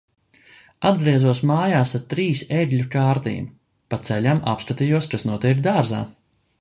[0.89, 3.45] Atgriezos mājās ar trīs egļu kārtīm.
[3.95, 6.03] Pa ceļam apskatījos, kas notiek dārzā.